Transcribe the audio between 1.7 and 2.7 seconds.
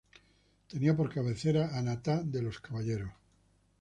a Natá de los